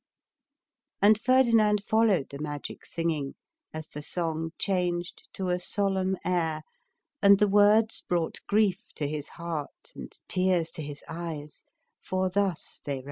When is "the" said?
2.31-2.39, 3.87-4.01, 7.37-7.47